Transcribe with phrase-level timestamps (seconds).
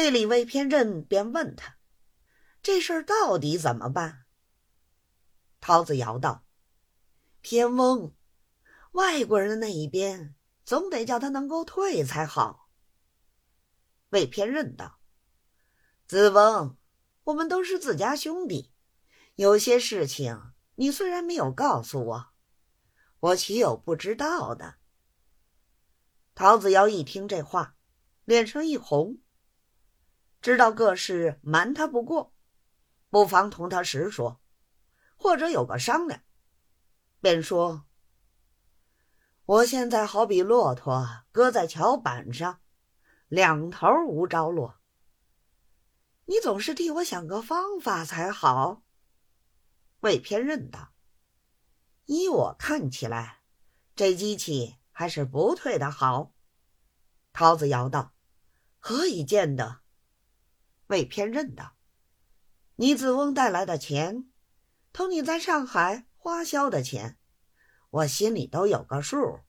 [0.00, 1.76] 这李卫偏任便问他
[2.62, 4.26] ：“这事儿到底怎么办？”
[5.58, 6.46] 陶子尧道
[7.42, 8.14] ：“偏翁，
[8.92, 12.70] 外国人的那一边总得叫他能够退才好。”
[14.10, 15.00] 魏偏任道
[16.06, 16.76] ：“子翁，
[17.24, 18.72] 我们都是自家兄弟，
[19.34, 22.28] 有些事情你虽然没有告诉我，
[23.18, 24.76] 我岂有不知道的？”
[26.36, 27.74] 陶子尧一听这话，
[28.24, 29.18] 脸上一红，
[30.40, 32.32] 知道各事瞒他不过，
[33.10, 34.40] 不妨同他实说，
[35.16, 36.20] 或者有个商量，
[37.20, 37.86] 便说
[39.44, 42.60] ：“我现在好比骆驼搁在桥板上，
[43.28, 44.80] 两头无着落。
[46.26, 48.82] 你总是替我想个方法才好。”
[50.00, 50.92] 魏偏任道
[52.06, 53.40] ：“依我看起来，
[53.94, 56.32] 这机器。”还是不退的好。
[57.32, 58.14] 桃子摇道
[58.80, 59.78] ：“何以见得？”
[60.88, 61.76] 魏偏任道
[62.76, 64.28] ：“你子翁带来的钱，
[64.92, 67.18] 同你在上海花销的钱，
[67.90, 69.40] 我心里都有个数。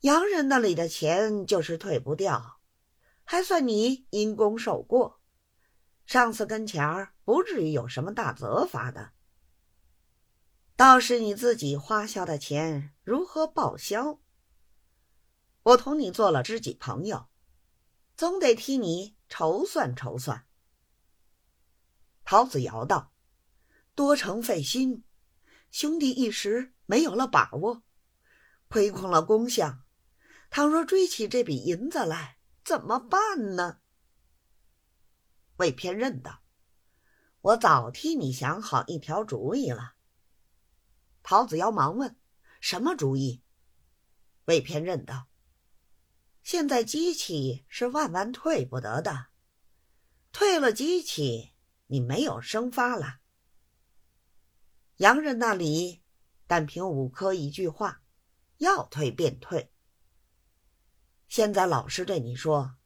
[0.00, 2.60] 洋人那里的钱就是退不掉，
[3.24, 5.20] 还算你因公受过，
[6.06, 9.10] 上司跟前儿不至于有什么大责罚的。
[10.76, 14.20] 倒是你自己花销的钱如何报销？”
[15.64, 17.26] 我同你做了知己朋友，
[18.16, 20.46] 总得替你筹算筹算。
[22.24, 23.12] 陶子尧道
[23.94, 25.04] ：“多成费心，
[25.70, 27.82] 兄弟一时没有了把握，
[28.68, 29.82] 亏空了功相。
[30.50, 33.80] 倘若追起这笔银子来，怎么办呢？”
[35.56, 36.42] 魏偏任道
[37.40, 39.94] ：“我早替你想好一条主意了。”
[41.22, 42.16] 陶子尧忙问
[42.60, 43.42] ：“什么主意？”
[44.46, 45.28] 魏偏任道。
[46.50, 49.26] 现在机器是万万退不得的，
[50.32, 51.52] 退了机器，
[51.88, 53.18] 你没有生发了。
[54.96, 56.00] 洋人那里，
[56.46, 58.00] 但凭五科一句话，
[58.56, 59.70] 要退便退。
[61.28, 62.76] 现在老实对你说，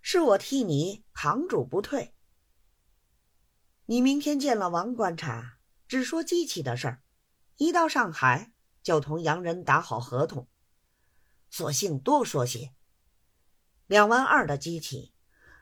[0.00, 2.14] 是我替你扛住不退。
[3.86, 7.02] 你明天见了王观察，只说机器的事儿，
[7.56, 10.46] 一到上海就同洋人打好合同，
[11.50, 12.72] 索性多说些。
[13.88, 15.14] 两万二的机器，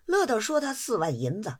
[0.04, 1.58] 乐德说他四万银子，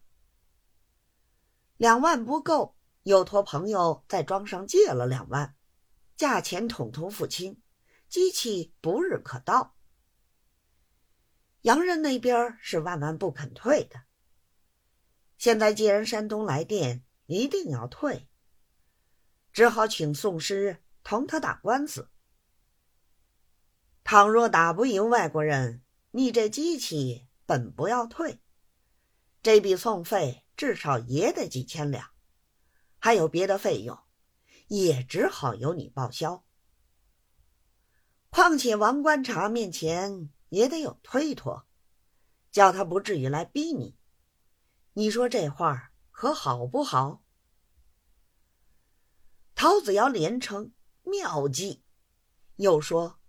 [1.77, 5.55] 两万不够，又托朋友在庄上借了两万，
[6.17, 7.63] 价钱统统付清，
[8.09, 9.77] 机器不日可到。
[11.63, 14.03] 洋人那边是万万不肯退的。
[15.39, 18.29] 现在既然山东来电，一定要退，
[19.53, 22.11] 只好请宋师同他打官司。
[24.03, 25.83] 倘若打不赢外国人，
[26.17, 28.41] 你这机器本不要退，
[29.43, 32.09] 这笔送费至少也得几千两，
[32.99, 33.99] 还有别的费用，
[34.69, 36.43] 也只好由你报销。
[38.31, 41.67] 况且王观察面前也得有推脱，
[42.51, 43.99] 叫他不至于来逼你。
[44.95, 47.23] 你说这话可好不好？
[49.55, 50.73] 陶子尧连称
[51.03, 51.83] 妙计，
[52.57, 53.21] 又说：“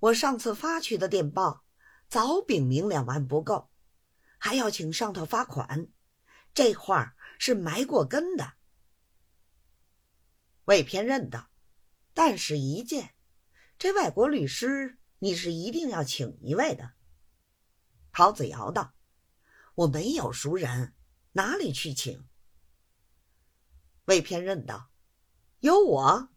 [0.00, 1.64] 我上次发去的电报。”
[2.10, 3.70] 早禀明两万不够，
[4.36, 5.86] 还要请上头发款，
[6.52, 8.54] 这话是埋过根的。
[10.64, 11.50] 魏偏认道
[12.12, 13.14] ：“但是一件，
[13.78, 16.94] 这外国律师你是一定要请一位的。”
[18.10, 18.92] 陶子尧道
[19.76, 20.92] ：“我没有熟人，
[21.32, 22.26] 哪里去请？”
[24.06, 24.90] 魏偏认道
[25.60, 26.28] ：“有我，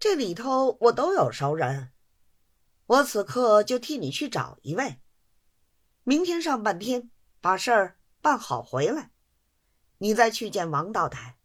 [0.00, 1.90] 这里头我都有熟人。”
[2.86, 5.00] 我此刻就替你去找一位，
[6.02, 9.10] 明天上半天把事儿办好回来，
[9.98, 11.38] 你再去见王道台。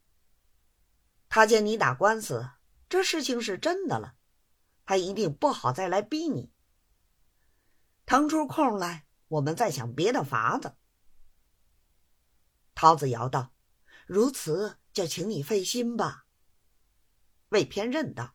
[1.30, 2.50] 他见你打官司，
[2.90, 4.16] 这事情是真的了，
[4.86, 6.52] 他一定不好再来逼你。
[8.06, 10.76] 腾出空来，我们再想别的法子。
[12.76, 13.54] 陶子尧道
[14.08, 16.26] ：“如此就请你费心吧。”
[17.50, 18.34] 魏偏任道：“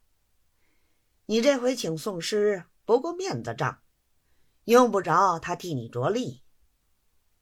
[1.26, 3.82] 你这回请宋师。”不过面子账，
[4.64, 6.42] 用不着他替你着力。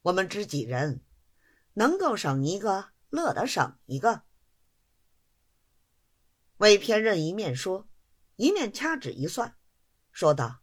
[0.02, 1.04] 我们知己人，
[1.74, 4.22] 能够省一个，乐得省一个。
[6.58, 7.88] 魏偏任一面说，
[8.36, 9.56] 一面掐指一算，
[10.12, 10.60] 说道：“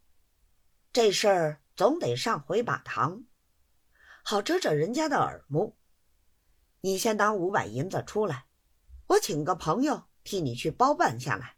[0.93, 3.25] 这事儿总得上回把堂，
[4.23, 5.77] 好遮遮人家的耳目。
[6.79, 8.45] 你先拿五百银子出来，
[9.07, 11.57] 我请个朋友替你去包办下来。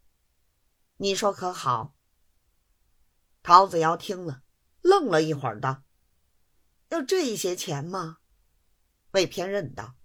[0.97, 1.95] 你说可好？”
[3.43, 4.43] 陶子尧听了，
[4.81, 5.83] 愣了一会儿，道
[6.89, 8.19] ：“要这些钱吗？
[9.11, 9.95] 魏偏任道：“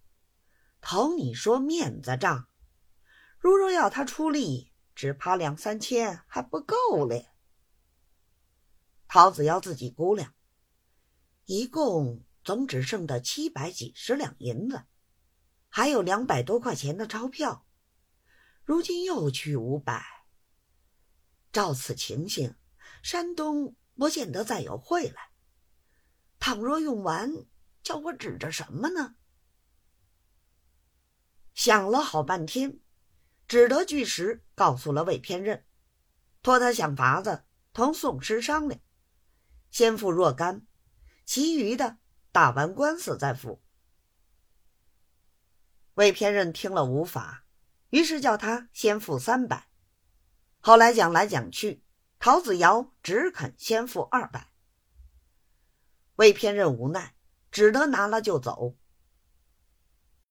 [0.81, 2.49] 头你说面子账，
[3.39, 7.29] 如若要他出力，只怕两三千还不够嘞。”
[9.07, 10.35] 陶子尧自己估量，
[11.45, 14.85] 一共总只剩的七百几十两银子，
[15.69, 17.67] 还有两百多块钱的钞票，
[18.65, 20.03] 如今又去五百，
[21.53, 22.57] 照此情形，
[23.03, 25.31] 山东不见得再有会来。
[26.39, 27.47] 倘若用完，
[27.83, 29.17] 叫我指着什么呢？
[31.55, 32.81] 想了好半天，
[33.49, 35.65] 只得据实告诉了魏偏任，
[36.43, 38.81] 托他想法子同宋师商量，
[39.71, 40.67] 先付若干，
[41.25, 41.99] 其余的
[42.31, 43.63] 打完官司再付。
[45.95, 47.47] 魏偏任听了无法，
[47.89, 49.71] 于是叫他先付三百。
[50.61, 51.83] 后来讲来讲去，
[52.19, 54.49] 陶子尧只肯先付二百。
[56.17, 57.15] 魏偏任无奈，
[57.51, 58.75] 只得拿了就走。